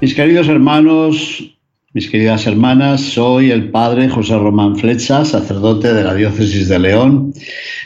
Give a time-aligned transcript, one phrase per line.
[0.00, 1.58] Mis queridos hermanos,
[1.92, 7.32] mis queridas hermanas, soy el padre José Román Flecha, sacerdote de la diócesis de León.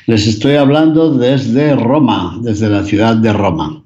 [0.06, 3.82] Les estoy hablando desde Roma, desde la ciudad de Roma.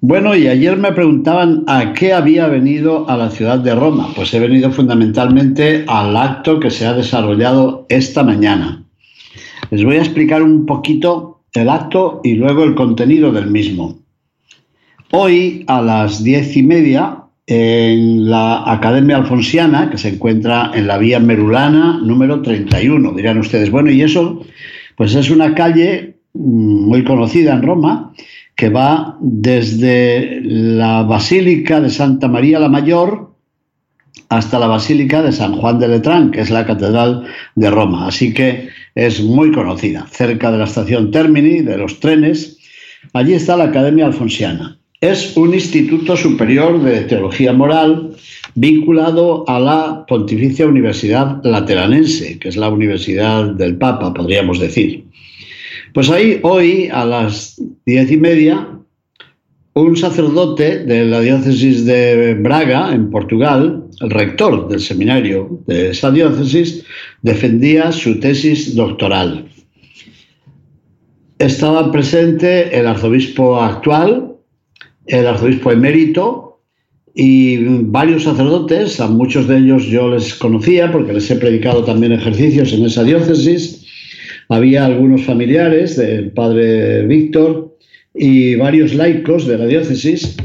[0.00, 4.08] Bueno, y ayer me preguntaban a qué había venido a la ciudad de Roma.
[4.16, 8.84] Pues he venido fundamentalmente al acto que se ha desarrollado esta mañana.
[9.70, 14.01] Les voy a explicar un poquito el acto y luego el contenido del mismo.
[15.14, 20.96] Hoy a las diez y media en la Academia Alfonsiana, que se encuentra en la
[20.96, 23.12] vía Merulana número 31.
[23.12, 24.42] Dirán ustedes, bueno, y eso,
[24.96, 28.14] pues es una calle mm, muy conocida en Roma,
[28.56, 33.34] que va desde la Basílica de Santa María la Mayor
[34.30, 38.06] hasta la Basílica de San Juan de Letrán, que es la Catedral de Roma.
[38.06, 42.56] Así que es muy conocida, cerca de la estación Termini, de los trenes.
[43.12, 44.78] Allí está la Academia Alfonsiana.
[45.02, 48.14] Es un instituto superior de teología moral
[48.54, 55.04] vinculado a la Pontificia Universidad Lateranense, que es la universidad del Papa, podríamos decir.
[55.92, 58.68] Pues ahí, hoy, a las diez y media,
[59.74, 66.12] un sacerdote de la diócesis de Braga, en Portugal, el rector del seminario de esa
[66.12, 66.84] diócesis,
[67.22, 69.48] defendía su tesis doctoral.
[71.40, 74.31] Estaba presente el arzobispo actual,
[75.06, 76.60] el arzobispo emérito
[77.14, 82.12] y varios sacerdotes, a muchos de ellos yo les conocía porque les he predicado también
[82.12, 83.86] ejercicios en esa diócesis.
[84.48, 87.76] Había algunos familiares del padre Víctor
[88.14, 90.36] y varios laicos de la diócesis.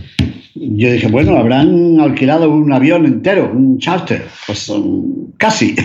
[0.56, 4.25] Yo dije, bueno, habrán alquilado un avión entero, un charter.
[4.45, 4.72] Pues
[5.38, 5.75] casi.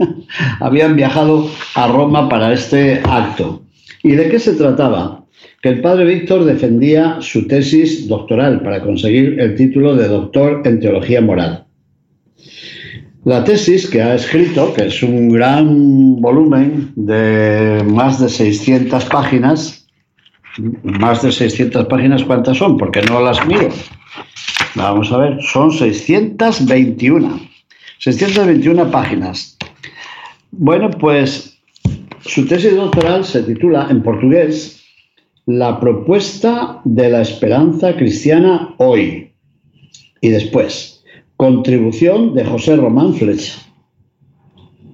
[0.60, 3.62] Habían viajado a Roma para este acto.
[4.02, 5.25] ¿Y de qué se trataba?
[5.66, 10.78] Que el padre Víctor defendía su tesis doctoral para conseguir el título de doctor en
[10.78, 11.66] teología moral.
[13.24, 19.88] La tesis que ha escrito, que es un gran volumen de más de 600 páginas,
[20.84, 22.76] más de 600 páginas, ¿cuántas son?
[22.76, 23.68] Porque no las miro.
[24.76, 27.40] Vamos a ver, son 621.
[27.98, 29.58] 621 páginas.
[30.52, 31.58] Bueno, pues
[32.20, 34.75] su tesis doctoral se titula en portugués
[35.46, 39.30] la propuesta de la esperanza cristiana hoy
[40.20, 41.04] y después.
[41.36, 43.54] Contribución de José Román Flecha.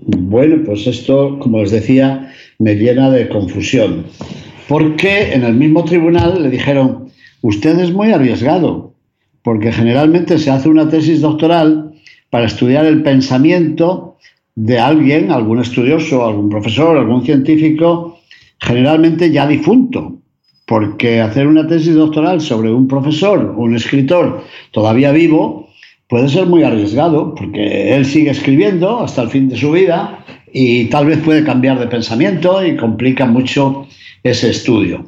[0.03, 4.05] Bueno, pues esto, como les decía, me llena de confusión.
[4.69, 7.09] Porque en el mismo tribunal le dijeron,
[7.41, 8.93] usted es muy arriesgado,
[9.43, 11.95] porque generalmente se hace una tesis doctoral
[12.29, 14.19] para estudiar el pensamiento
[14.55, 18.19] de alguien, algún estudioso, algún profesor, algún científico,
[18.59, 20.22] generalmente ya difunto,
[20.73, 25.69] porque hacer una tesis doctoral sobre un profesor, un escritor todavía vivo,
[26.09, 30.87] puede ser muy arriesgado, porque él sigue escribiendo hasta el fin de su vida y
[30.87, 33.87] tal vez puede cambiar de pensamiento y complica mucho
[34.23, 35.05] ese estudio.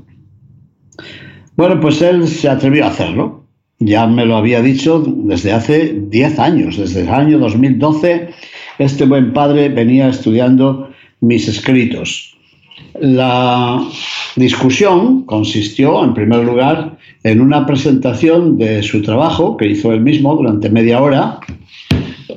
[1.57, 3.47] Bueno, pues él se atrevió a hacerlo.
[3.79, 8.29] Ya me lo había dicho desde hace 10 años, desde el año 2012,
[8.79, 10.91] este buen padre venía estudiando
[11.23, 12.34] mis escritos.
[13.01, 13.83] La
[14.37, 20.37] discusión consistió, en primer lugar, en una presentación de su trabajo que hizo él mismo
[20.37, 21.41] durante media hora.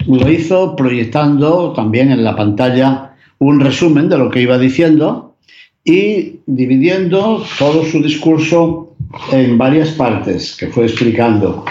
[0.08, 5.36] Lo hizo proyectando también en la pantalla un resumen de lo que iba diciendo
[5.84, 8.96] y dividiendo todo su discurso
[9.32, 11.64] en varias partes que fue explicando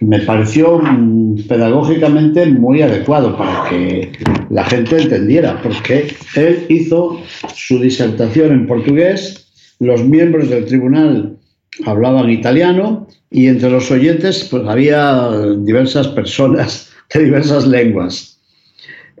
[0.00, 4.12] me pareció mm, pedagógicamente muy adecuado para que
[4.50, 7.20] la gente entendiera, porque él hizo
[7.54, 9.46] su disertación en portugués,
[9.80, 11.36] los miembros del tribunal
[11.84, 18.40] hablaban italiano y entre los oyentes pues, había diversas personas de diversas lenguas.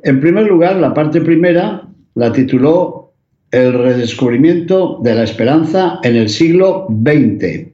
[0.02, 3.12] En primer lugar, la parte primera la tituló
[3.50, 7.73] El redescubrimiento de la esperanza en el siglo XX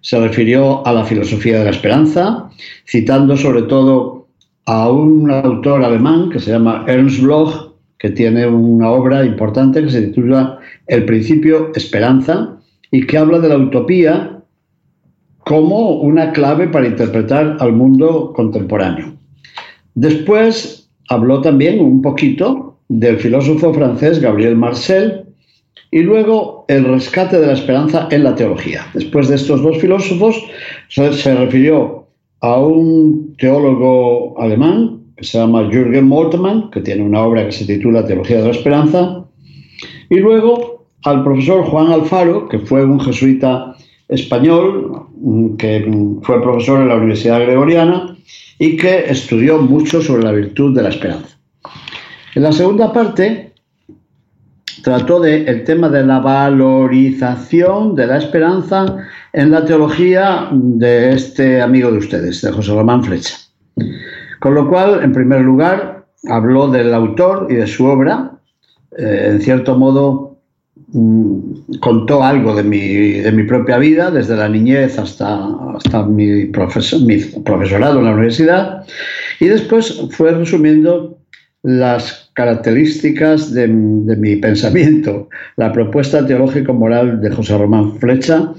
[0.00, 2.50] se refirió a la filosofía de la esperanza,
[2.86, 4.28] citando sobre todo
[4.66, 9.90] a un autor alemán que se llama Ernst Bloch, que tiene una obra importante que
[9.90, 12.58] se titula El principio esperanza
[12.90, 14.42] y que habla de la utopía
[15.40, 19.14] como una clave para interpretar al mundo contemporáneo.
[19.94, 25.27] Después habló también un poquito del filósofo francés Gabriel Marcel
[25.90, 28.86] y luego el rescate de la esperanza en la teología.
[28.94, 30.42] Después de estos dos filósofos
[30.88, 32.06] se refirió
[32.40, 37.66] a un teólogo alemán que se llama Jürgen Moltmann, que tiene una obra que se
[37.66, 39.24] titula Teología de la Esperanza,
[40.08, 43.74] y luego al profesor Juan Alfaro, que fue un jesuita
[44.08, 45.06] español,
[45.58, 45.90] que
[46.22, 48.16] fue profesor en la Universidad Gregoriana
[48.58, 51.36] y que estudió mucho sobre la virtud de la esperanza.
[52.34, 53.47] En la segunda parte
[54.82, 58.96] trató del tema de la valorización de la esperanza
[59.32, 63.36] en la teología de este amigo de ustedes, de José Román Flecha.
[64.40, 68.32] Con lo cual, en primer lugar, habló del autor y de su obra,
[68.96, 70.38] eh, en cierto modo
[70.92, 75.46] mm, contó algo de mi, propia vida, desde la niñez hasta,
[75.76, 78.84] hasta mi, profesorado en la universidad,
[79.40, 81.18] y después fue resumiendo
[81.62, 88.52] las características de, mi pensamiento, la propuesta teológico-moral de José Román Flecha,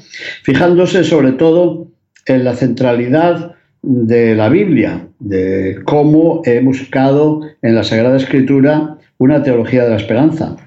[0.43, 1.87] fijándose sobre todo
[2.25, 9.43] en la centralidad de la Biblia, de cómo he buscado en la Sagrada Escritura una
[9.43, 10.57] teología de la esperanza,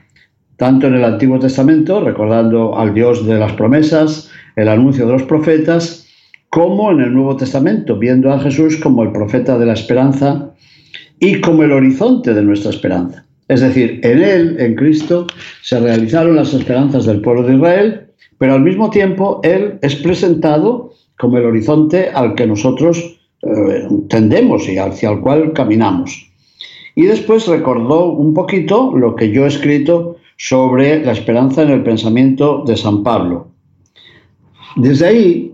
[0.56, 5.22] tanto en el Antiguo Testamento, recordando al Dios de las promesas, el anuncio de los
[5.24, 6.06] profetas,
[6.48, 10.52] como en el Nuevo Testamento, viendo a Jesús como el profeta de la esperanza
[11.22, 13.24] y como el horizonte de nuestra esperanza.
[13.46, 15.28] Es decir, en Él, en Cristo,
[15.62, 18.06] se realizaron las esperanzas del pueblo de Israel,
[18.38, 24.68] pero al mismo tiempo Él es presentado como el horizonte al que nosotros eh, tendemos
[24.68, 26.28] y hacia el cual caminamos.
[26.96, 31.84] Y después recordó un poquito lo que yo he escrito sobre la esperanza en el
[31.84, 33.46] pensamiento de San Pablo.
[34.74, 35.51] Desde ahí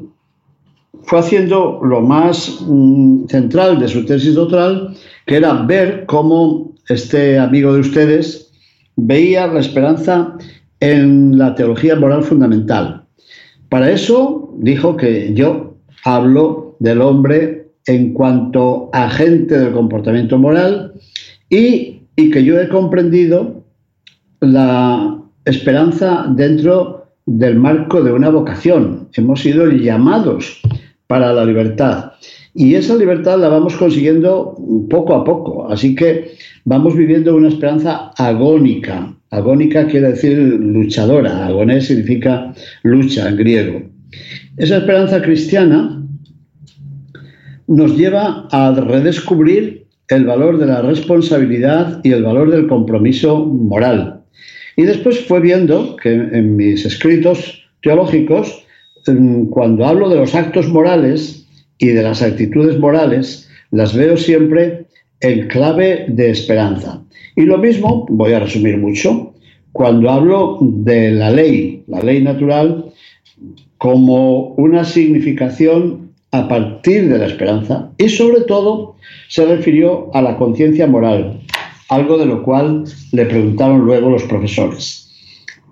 [1.09, 4.95] fue haciendo lo más mm, central de su tesis doctoral,
[5.27, 8.53] que era ver cómo este amigo de ustedes
[8.97, 10.37] veía la esperanza
[10.81, 13.05] en la teología moral fundamental.
[13.71, 20.93] Para eso dijo que yo hablo del hombre en cuanto agente del comportamiento moral
[21.49, 23.65] y, que yo he comprendido
[24.41, 29.09] la esperanza dentro del marco de una vocación.
[29.15, 30.61] Hemos sido llamados
[31.09, 32.13] para la libertad.
[32.55, 34.57] Y esa libertad la vamos consiguiendo
[34.89, 35.69] poco a poco.
[35.69, 36.33] Así que
[36.65, 39.15] vamos viviendo una esperanza agónica.
[39.31, 41.47] Agónica quiere decir luchadora.
[41.47, 43.83] Agonés significa lucha en griego.
[44.57, 46.03] Esa esperanza cristiana
[47.67, 54.23] nos lleva a redescubrir el valor de la responsabilidad y el valor del compromiso moral.
[54.77, 58.65] Y después fue viendo que en mis escritos teológicos,
[59.51, 61.47] cuando hablo de los actos morales
[61.79, 64.87] y de las actitudes morales, las veo siempre
[65.21, 67.03] en clave de esperanza.
[67.37, 69.33] Y lo mismo, voy a resumir mucho,
[69.73, 72.87] cuando hablo de la ley, la ley natural,
[73.79, 78.97] como una significación a partir de la esperanza y sobre todo
[79.29, 81.41] se refirió a la conciencia moral,
[81.89, 85.08] algo de lo cual le preguntaron luego los profesores.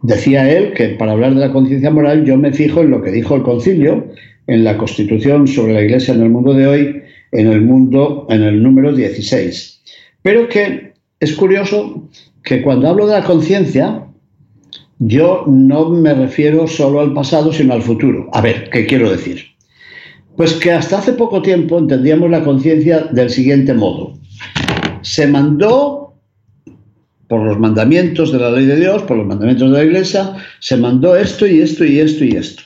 [0.03, 3.11] Decía él que para hablar de la conciencia moral yo me fijo en lo que
[3.11, 4.07] dijo el concilio
[4.47, 8.43] en la Constitución sobre la Iglesia en el mundo de hoy, en el mundo en
[8.43, 9.83] el número 16.
[10.23, 12.09] Pero que es curioso
[12.43, 14.07] que cuando hablo de la conciencia
[14.99, 18.29] yo no me refiero solo al pasado, sino al futuro.
[18.33, 19.45] A ver, ¿qué quiero decir?
[20.37, 24.15] Pues que hasta hace poco tiempo entendíamos la conciencia del siguiente modo.
[25.03, 26.06] Se mandó,
[27.29, 30.77] por los mandamientos de la ley de Dios, por los mandamientos de la Iglesia, se
[30.77, 32.63] mandó esto y esto y esto y esto.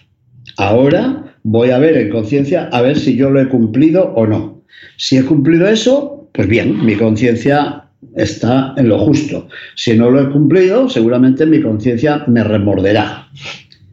[0.57, 4.63] Ahora voy a ver en conciencia a ver si yo lo he cumplido o no.
[4.97, 7.85] Si he cumplido eso, pues bien, mi conciencia
[8.17, 9.49] está en lo justo.
[9.75, 13.29] Si no lo he cumplido, seguramente mi conciencia me remorderá.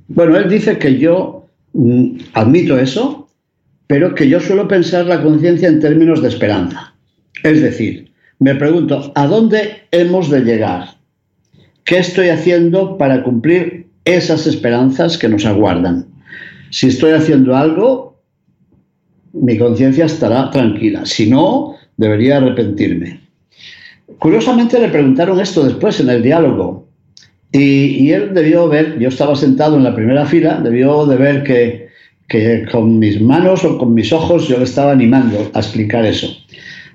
[0.08, 3.30] Bueno, él dice que yo mm, admito eso,
[3.88, 6.94] pero que yo suelo pensar la conciencia en términos de esperanza.
[7.44, 8.07] Es decir,
[8.40, 10.96] me pregunto, ¿a dónde hemos de llegar?
[11.84, 16.06] ¿Qué estoy haciendo para cumplir esas esperanzas que nos aguardan?
[16.70, 18.22] Si estoy haciendo algo,
[19.34, 21.06] mi conciencia estará tranquila.
[21.06, 23.22] Si no, debería arrepentirme.
[24.20, 26.88] Curiosamente le preguntaron esto después en el diálogo
[27.52, 31.88] y, él debió ver, yo estaba sentado en la primera fila, debió de ver que
[32.28, 36.28] que con mis manos o con mis ojos yo le estaba animando a explicar eso.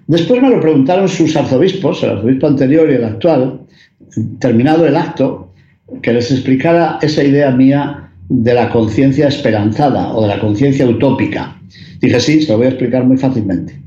[0.06, 3.60] Después me lo preguntaron sus arzobispos, el arzobispo anterior y el actual,
[4.40, 5.52] terminado el acto,
[6.00, 11.58] que les explicara esa idea mía de la conciencia esperanzada o de la conciencia utópica.
[12.00, 13.80] Dije, sí, se lo voy a explicar muy fácilmente.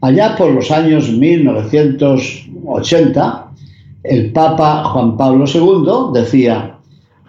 [0.00, 3.50] Allá por los años 1980,
[4.02, 6.76] el Papa Juan Pablo II decía,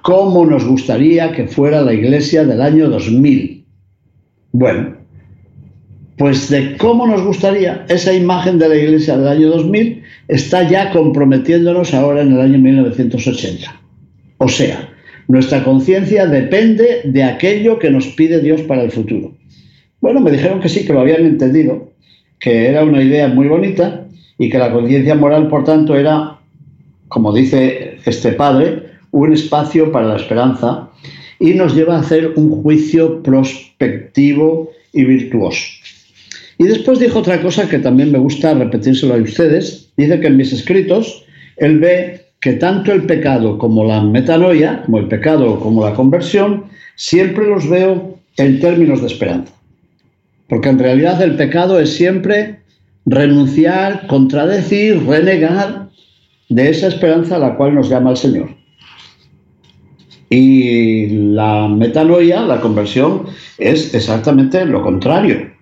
[0.01, 3.63] ¿cómo nos gustaría que fuera la iglesia del año 2000?
[4.51, 4.94] Bueno,
[6.17, 10.91] pues de cómo nos gustaría esa imagen de la iglesia del año 2000 está ya
[10.91, 13.81] comprometiéndonos ahora en el año 1980.
[14.38, 14.89] O sea,
[15.27, 19.34] nuestra conciencia depende de aquello que nos pide Dios para el futuro.
[20.00, 21.91] Bueno, me dijeron que sí, que lo habían entendido,
[22.39, 24.05] que era una idea muy bonita
[24.38, 26.38] y que la conciencia moral, por tanto, era,
[27.07, 30.89] como dice este padre, un espacio para la esperanza
[31.39, 35.85] y nos lleva a hacer un juicio prospectivo y virtuoso.
[36.57, 39.91] Y después dijo otra cosa que también me gusta repetírselo a ustedes.
[39.97, 41.25] Dice que en mis escritos
[41.57, 46.65] él ve que tanto el pecado como la metanoia, como el pecado como la conversión,
[46.95, 49.53] siempre los veo en términos de esperanza.
[50.47, 52.59] Porque en realidad el pecado es siempre
[53.05, 55.89] renunciar, contradecir, renegar
[56.50, 58.50] de esa esperanza a la cual nos llama el Señor.
[60.29, 63.24] Y la metanoia, la conversión,
[63.57, 65.54] es exactamente lo contrario.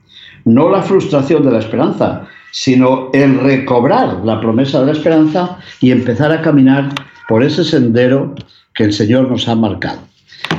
[0.46, 5.92] No la frustración de la esperanza, sino el recobrar la promesa de la esperanza y
[5.92, 6.90] empezar a caminar
[7.28, 8.36] por ese sendero
[8.76, 10.00] que el Señor nos ha marcado.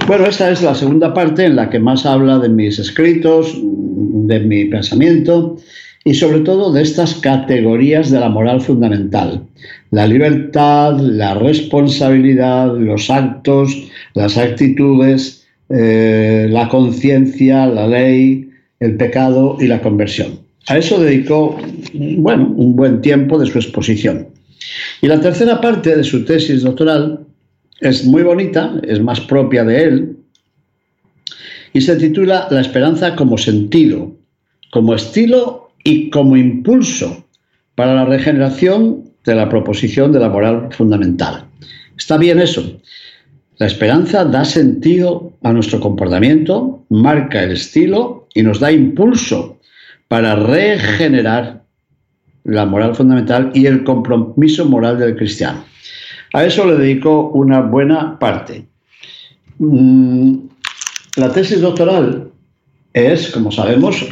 [0.07, 4.41] Bueno, esta es la segunda parte en la que más habla de mis escritos, de
[4.41, 5.57] mi pensamiento
[6.05, 9.43] y sobre todo de estas categorías de la moral fundamental.
[9.91, 13.75] La libertad, la responsabilidad, los actos,
[14.15, 18.44] las actitudes, eh, la conciencia, la ley,
[18.85, 20.41] el pecado y la conversión.
[20.67, 21.59] A eso dedicó,
[21.95, 24.29] bueno, un buen tiempo de su exposición.
[25.01, 27.21] Y la tercera parte de su tesis doctoral
[27.81, 30.17] es muy bonita, es más propia de él,
[31.73, 34.13] y se titula La esperanza como sentido,
[34.71, 37.25] como estilo y como impulso
[37.75, 41.45] para la regeneración de la proposición de la moral fundamental.
[41.97, 42.81] Está bien eso.
[43.57, 49.59] La esperanza da sentido a nuestro comportamiento, marca el estilo y nos da impulso
[50.09, 51.63] para regenerar
[52.45, 55.65] la moral fundamental y el compromiso moral del cristiano.
[56.35, 58.67] A eso le dedico una buena parte.
[59.59, 60.37] Mm,
[61.17, 62.31] la tesis doctoral
[62.93, 64.05] es, como sabemos,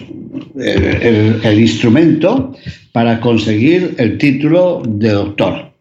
[0.56, 2.52] el, instrumento
[2.92, 5.72] para conseguir el título de doctor.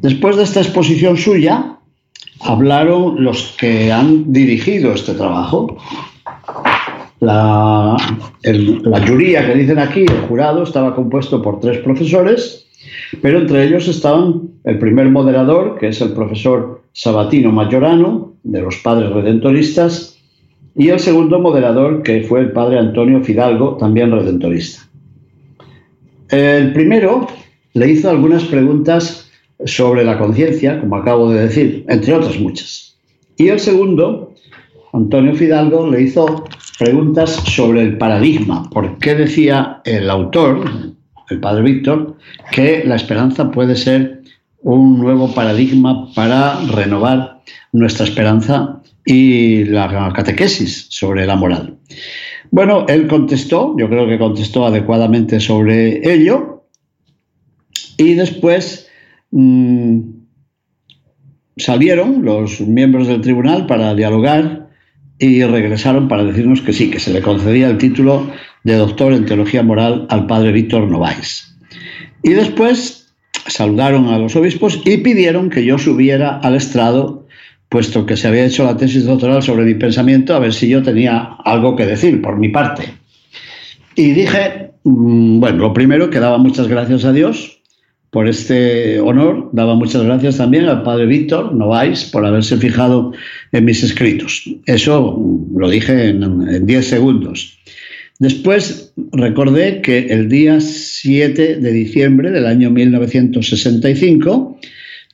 [0.00, 1.76] Después de esta exposición suya,
[2.40, 5.76] hablaron los que han dirigido este trabajo,
[7.20, 7.96] la,
[8.42, 12.66] la juría que dicen aquí, el jurado, estaba compuesto por tres profesores,
[13.22, 18.76] pero entre ellos estaban el primer moderador, que es el profesor Sabatino Mayorano, de los
[18.78, 20.18] Padres Redentoristas,
[20.74, 24.88] y el segundo moderador, que fue el padre Antonio Fidalgo, también redentorista.
[26.30, 27.26] El primero
[27.74, 29.30] le hizo algunas preguntas
[29.64, 32.96] sobre la conciencia, como acabo de decir, entre otras muchas.
[33.36, 34.34] Y el segundo,
[34.92, 36.44] Antonio Fidalgo, le hizo
[36.80, 38.70] preguntas sobre el paradigma.
[38.70, 40.64] ¿Por qué decía el autor,
[41.28, 42.16] el padre Víctor,
[42.52, 44.22] que la esperanza puede ser
[44.62, 51.76] un nuevo paradigma para renovar nuestra esperanza y la catequesis sobre la moral?
[52.50, 56.64] Bueno, él contestó, yo creo que contestó adecuadamente sobre ello,
[57.98, 58.88] y después
[59.32, 60.00] mmm,
[61.58, 64.59] salieron los miembros del tribunal para dialogar
[65.20, 68.30] y regresaron para decirnos que sí, que se le concedía el título
[68.64, 71.54] de doctor en teología moral al padre Víctor Nováis.
[72.22, 73.14] Y después
[73.46, 77.26] saludaron a los obispos y pidieron que yo subiera al estrado,
[77.68, 80.82] puesto que se había hecho la tesis doctoral sobre mi pensamiento, a ver si yo
[80.82, 82.84] tenía algo que decir por mi parte.
[83.94, 87.59] Y dije, mm, bueno, lo primero que daba muchas gracias a Dios
[88.10, 89.50] por este honor.
[89.52, 93.12] Daba muchas gracias también al padre Víctor Nováis por haberse fijado
[93.52, 94.44] en mis escritos.
[94.66, 95.18] Eso
[95.54, 97.58] lo dije en 10 segundos.
[98.18, 104.58] Después recordé que el día 7 de diciembre del año 1965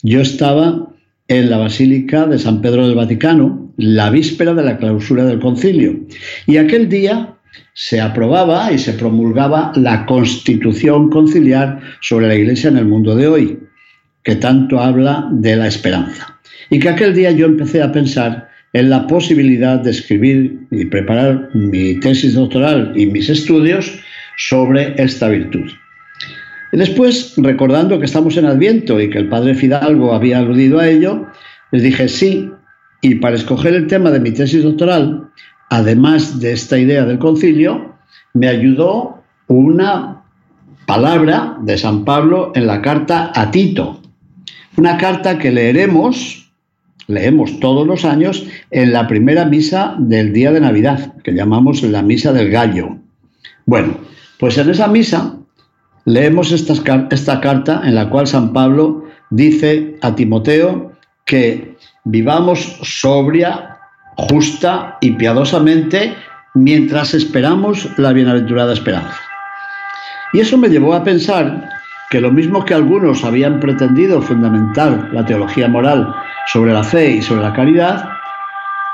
[0.02, 0.92] yo estaba
[1.28, 6.00] en la Basílica de San Pedro del Vaticano, la víspera de la clausura del concilio.
[6.46, 7.35] Y aquel día
[7.74, 13.28] se aprobaba y se promulgaba la constitución conciliar sobre la Iglesia en el mundo de
[13.28, 13.58] hoy,
[14.22, 16.38] que tanto habla de la esperanza.
[16.70, 21.50] Y que aquel día yo empecé a pensar en la posibilidad de escribir y preparar
[21.54, 24.00] mi tesis doctoral y mis estudios
[24.36, 25.70] sobre esta virtud.
[26.72, 30.88] Y después, recordando que estamos en Adviento y que el padre Fidalgo había aludido a
[30.88, 31.26] ello,
[31.72, 32.50] les dije sí,
[33.02, 35.28] Y para escoger el tema de mi tesis doctoral,
[35.70, 37.94] además de esta idea del concilio,
[38.34, 40.22] me ayudó una
[40.86, 44.00] palabra de San Pablo en la carta a Tito.
[44.76, 46.50] Una carta que leeremos,
[47.08, 52.02] leemos todos los años, en la primera misa del día de Navidad, que llamamos la
[52.02, 52.96] misa del gallo.
[53.64, 53.94] Bueno,
[54.38, 55.36] pues en esa misa
[56.04, 60.92] leemos esta, esta carta en la cual San Pablo dice a Timoteo
[61.24, 63.75] que vivamos sobria,
[64.16, 66.16] justa y piadosamente
[66.54, 69.20] mientras esperamos la bienaventurada esperanza.
[70.32, 71.68] Y eso me llevó a pensar
[72.10, 76.14] que lo mismo que algunos habían pretendido fundamentar la teología moral
[76.46, 78.08] sobre la fe y sobre la caridad,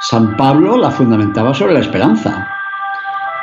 [0.01, 2.49] San Pablo la fundamentaba sobre la esperanza.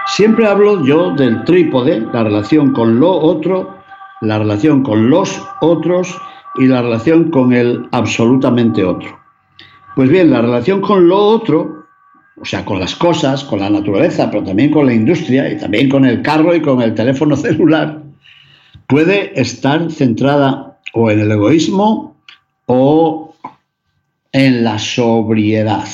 [0.08, 3.78] Siempre hablo yo del trípode, la relación con lo otro,
[4.22, 6.20] la relación con los otros
[6.56, 9.19] y la relación con el absolutamente otro.
[10.00, 11.84] Pues bien, la relación con lo otro,
[12.42, 15.90] o sea, con las cosas, con la naturaleza, pero también con la industria y también
[15.90, 18.02] con el carro y con el teléfono celular,
[18.88, 22.16] puede estar centrada o en el egoísmo
[22.66, 23.36] o
[24.32, 25.90] en la sobriedad.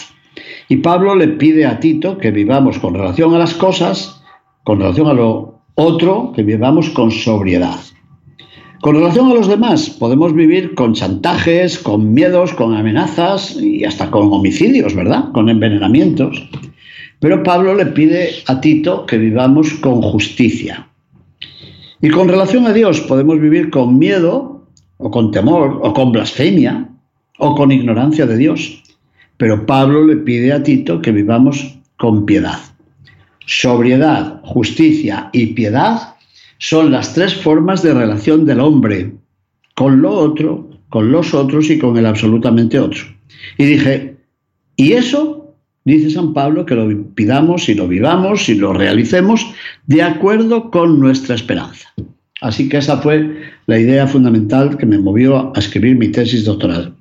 [0.70, 4.22] Y Pablo le pide a Tito que vivamos con relación a las cosas,
[4.64, 7.80] con relación a lo otro, que vivamos con sobriedad.
[8.82, 14.12] Con relación a los demás, podemos vivir con chantajes, con miedos, con amenazas y hasta
[14.12, 15.32] con homicidios, ¿verdad?
[15.32, 16.48] Con envenenamientos.
[17.20, 20.88] Pero Pablo le pide a Tito que vivamos con justicia.
[22.02, 24.68] Y con relación a Dios podemos vivir con miedo
[24.98, 26.90] o con temor o con blasfemia
[27.40, 28.84] o con ignorancia de Dios.
[29.38, 32.60] Pero Pablo le pide a Tito que vivamos con piedad.
[33.48, 36.15] Sobriedad, justicia y piedad
[36.58, 39.12] son las tres formas de relación del hombre
[39.76, 43.04] con lo otro, con los otros y con el absolutamente otro.
[43.58, 44.16] Y dije,
[44.76, 45.54] ¿y eso?
[45.84, 49.46] Dice San Pablo que lo pidamos y lo vivamos y lo realicemos
[49.86, 51.94] de acuerdo con nuestra esperanza.
[52.42, 53.38] Así que esa fue
[53.68, 56.94] la idea fundamental que me movió a escribir mi tesis doctoral.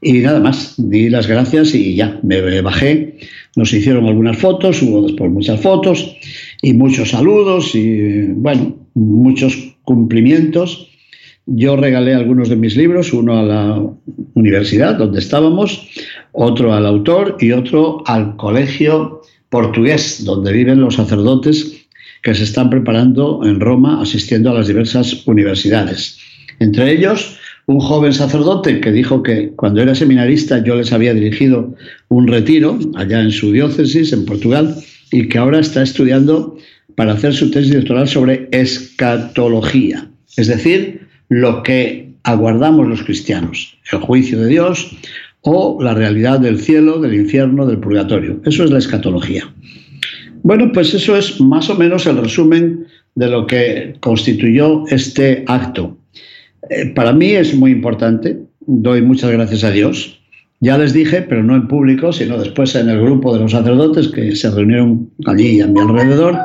[0.00, 3.18] Y nada más, di las gracias y ya, me bajé.
[3.54, 6.16] Nos hicieron algunas fotos, hubo después muchas fotos
[6.60, 10.88] y muchos saludos y bueno, muchos cumplimientos.
[11.46, 13.82] Yo regalé algunos de mis libros, uno a la
[14.34, 15.88] universidad donde estábamos,
[16.32, 21.86] otro al autor y otro al colegio portugués donde viven los sacerdotes
[22.22, 26.18] que se están preparando en Roma asistiendo a las diversas universidades.
[26.60, 31.74] Entre ellos, un joven sacerdote que dijo que cuando era seminarista yo les había dirigido
[32.08, 34.76] un retiro allá en su diócesis, en Portugal,
[35.10, 36.56] y que ahora está estudiando
[36.94, 43.98] para hacer su tesis doctoral sobre escatología, es decir, lo que aguardamos los cristianos, el
[43.98, 44.96] juicio de Dios
[45.40, 48.40] o la realidad del cielo, del infierno, del purgatorio.
[48.44, 49.52] Eso es la escatología.
[50.42, 55.98] Bueno, pues eso es más o menos el resumen de lo que constituyó este acto.
[56.70, 60.21] Eh, para mí es muy importante, doy muchas gracias a Dios.
[60.62, 64.06] Ya les dije, pero no en público, sino después en el grupo de los sacerdotes
[64.06, 66.38] que se reunieron allí a mi alrededor,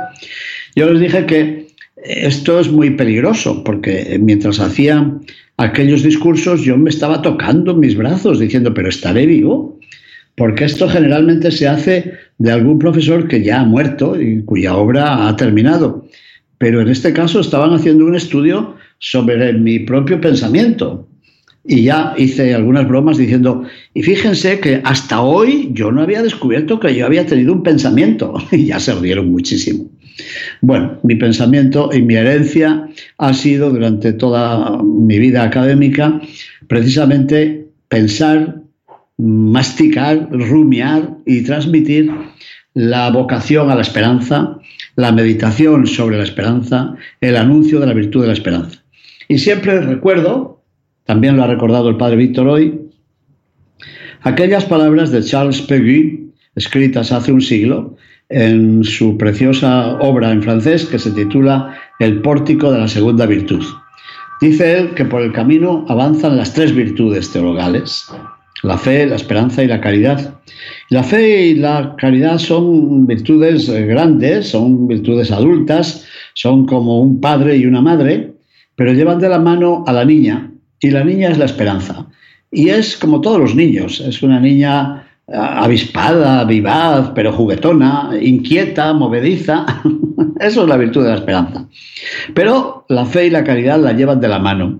[0.76, 1.68] yo les dije que
[2.04, 5.14] esto es muy peligroso, porque mientras hacía
[5.58, 9.80] aquellos discursos yo me estaba tocando mis brazos diciendo, pero estaré vivo,
[10.36, 15.28] porque esto generalmente se hace de algún profesor que ya ha muerto y cuya obra
[15.28, 16.08] ha terminado.
[16.58, 21.08] Pero en este caso estaban haciendo un estudio sobre mi propio pensamiento.
[21.68, 26.80] Y ya hice algunas bromas diciendo, y fíjense que hasta hoy yo no había descubierto
[26.80, 28.36] que yo había tenido un pensamiento.
[28.52, 29.90] Y ya se rieron muchísimo.
[30.62, 36.20] Bueno, mi pensamiento y mi herencia ha sido durante toda mi vida académica
[36.68, 38.62] precisamente pensar,
[39.18, 42.12] masticar, rumiar y transmitir
[42.74, 44.60] la vocación a la esperanza,
[44.96, 48.84] la meditación sobre la esperanza, el anuncio de la virtud de la esperanza.
[49.28, 50.57] Y siempre recuerdo,
[51.08, 52.82] también lo ha recordado el padre Víctor hoy,
[54.24, 57.96] aquellas palabras de Charles Peguy, escritas hace un siglo,
[58.30, 63.64] en su preciosa obra en francés que se titula El pórtico de la segunda virtud.
[64.42, 68.06] Dice él que por el camino avanzan las tres virtudes teologales,
[68.64, 70.36] la fe, la esperanza y la caridad.
[70.90, 77.56] La fe y la caridad son virtudes grandes, son virtudes adultas, son como un padre
[77.56, 78.34] y una madre,
[78.76, 82.08] pero llevan de la mano a la niña y la niña es la esperanza.
[82.52, 88.94] Y es como todos los niños, es una niña eh, avispada, vivaz, pero juguetona, inquieta,
[88.94, 89.66] movediza.
[90.40, 91.68] Eso es la virtud de la esperanza.
[92.34, 94.80] Pero la fe y la caridad la llevan de la mano.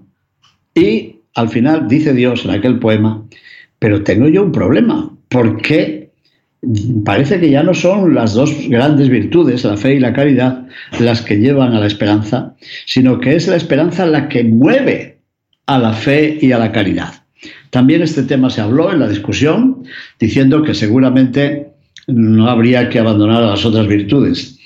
[0.74, 3.24] Y al final dice Dios en aquel poema,
[3.80, 6.12] pero tengo yo un problema, porque
[7.06, 10.68] parece que ya no son las dos grandes virtudes, la fe y la caridad,
[11.00, 12.56] las que llevan a la esperanza,
[12.86, 15.17] sino que es la esperanza la que mueve
[15.68, 17.14] a la fe y a la caridad.
[17.70, 19.84] También este tema se habló en la discusión,
[20.20, 21.72] diciendo que seguramente
[22.08, 24.58] no habría que abandonar a las otras virtudes.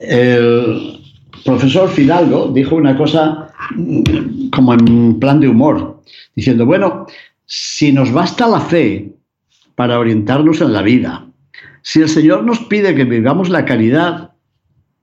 [0.00, 1.00] El
[1.44, 6.02] profesor Fidalgo dijo una cosa mm, como en plan de humor,
[6.34, 7.06] diciendo, bueno,
[7.46, 9.12] si nos basta la fe
[9.76, 11.26] para orientarnos en la vida,
[11.82, 14.32] si el Señor nos pide que vivamos la caridad,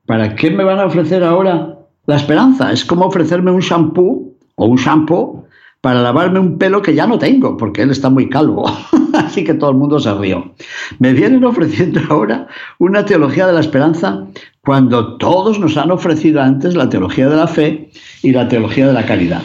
[0.05, 2.73] ¿para qué me van a ofrecer ahora la esperanza?
[2.73, 5.45] Es como ofrecerme un shampoo o un shampoo
[5.83, 8.63] para lavarme un pelo que ya no tengo, porque él está muy calvo.
[9.13, 10.55] Así que todo el mundo se rió.
[10.99, 12.47] Me vienen ofreciendo ahora
[12.79, 14.25] una teología de la esperanza
[14.61, 17.89] cuando todos nos han ofrecido antes la teología de la fe
[18.21, 19.41] y la teología de la caridad.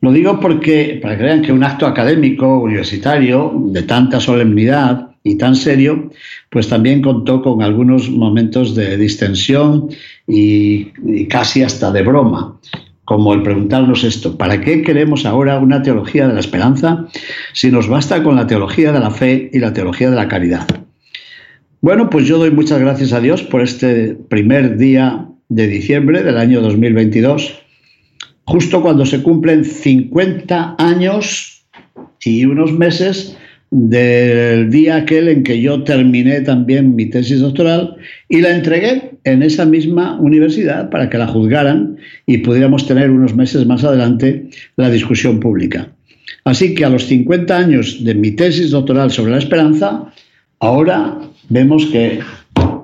[0.00, 5.36] Lo digo porque, para que vean que un acto académico, universitario, de tanta solemnidad y
[5.38, 6.10] tan serio,
[6.50, 9.90] pues también contó con algunos momentos de distensión
[10.26, 12.58] y, y casi hasta de broma
[13.12, 17.08] como el preguntarnos esto, ¿para qué queremos ahora una teología de la esperanza
[17.52, 20.66] si nos basta con la teología de la fe y la teología de la caridad?
[21.82, 26.38] Bueno, pues yo doy muchas gracias a Dios por este primer día de diciembre del
[26.38, 27.62] año 2022,
[28.46, 31.66] justo cuando se cumplen 50 años
[32.24, 33.36] y unos meses
[33.72, 37.96] del día aquel en que yo terminé también mi tesis doctoral
[38.28, 43.34] y la entregué en esa misma universidad para que la juzgaran y pudiéramos tener unos
[43.34, 45.88] meses más adelante la discusión pública.
[46.44, 50.12] Así que a los 50 años de mi tesis doctoral sobre la esperanza,
[50.58, 52.20] ahora vemos que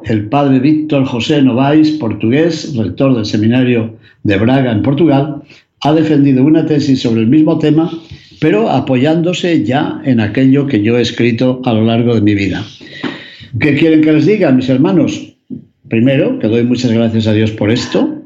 [0.07, 5.43] el padre Víctor José Novais, portugués, rector del seminario de Braga en Portugal,
[5.83, 7.91] ha defendido una tesis sobre el mismo tema
[8.41, 12.65] pero apoyándose ya en aquello que yo he escrito a lo largo de mi vida.
[13.61, 15.35] ¿Qué quieren que les diga, mis hermanos?
[15.89, 18.23] Primero, que doy muchas gracias a Dios por esto.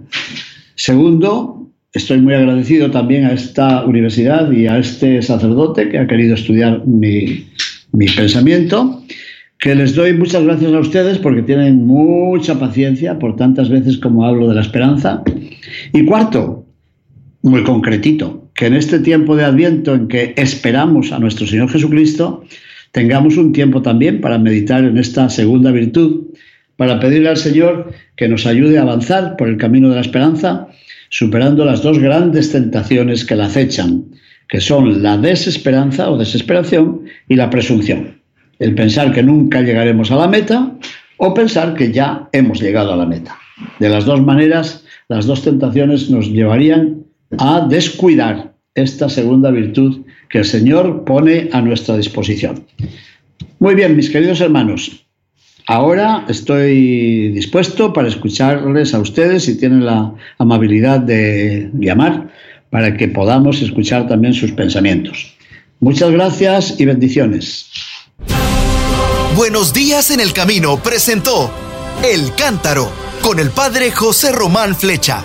[0.74, 6.34] Segundo, estoy muy agradecido también a esta universidad y a este sacerdote que ha querido
[6.34, 7.46] estudiar mi,
[7.92, 9.02] mi pensamiento.
[9.58, 14.26] Que les doy muchas gracias a ustedes porque tienen mucha paciencia por tantas veces como
[14.26, 15.22] hablo de la esperanza.
[15.92, 16.66] Y cuarto,
[17.42, 22.44] muy concretito, que en este tiempo de Adviento en que esperamos a nuestro Señor Jesucristo,
[22.92, 26.26] tengamos un tiempo también para meditar en esta segunda virtud,
[26.76, 30.68] para pedirle al Señor que nos ayude a avanzar por el camino de la esperanza,
[31.08, 34.04] superando las dos grandes tentaciones que la acechan,
[34.48, 38.20] que son la desesperanza o desesperación y la presunción.
[38.58, 40.76] El pensar que nunca llegaremos a la meta
[41.16, 43.38] o pensar que ya hemos llegado a la meta.
[43.78, 47.01] De las dos maneras, las dos tentaciones nos llevarían
[47.38, 52.66] a descuidar esta segunda virtud que el Señor pone a nuestra disposición.
[53.58, 55.06] Muy bien, mis queridos hermanos,
[55.66, 62.30] ahora estoy dispuesto para escucharles a ustedes si tienen la amabilidad de llamar
[62.70, 65.34] para que podamos escuchar también sus pensamientos.
[65.80, 67.66] Muchas gracias y bendiciones.
[69.36, 71.50] Buenos días en el camino presentó
[72.04, 72.90] El Cántaro
[73.22, 75.24] con el padre José Román Flecha.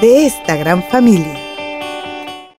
[0.00, 1.49] de esta gran familia.